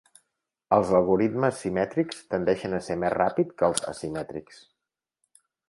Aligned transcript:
Els 0.77 0.93
algoritmes 0.99 1.59
simètrics 1.65 2.23
tendeixen 2.33 2.75
a 2.77 2.81
ser 2.87 2.97
més 3.05 3.15
ràpids 3.17 3.55
que 3.61 3.71
els 3.71 3.87
asimètrics. 3.95 4.67